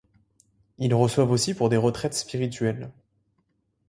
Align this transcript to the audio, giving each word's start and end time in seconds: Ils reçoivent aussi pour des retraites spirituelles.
Ils 0.79 0.95
reçoivent 0.95 1.29
aussi 1.29 1.53
pour 1.53 1.69
des 1.69 1.77
retraites 1.77 2.15
spirituelles. 2.15 2.89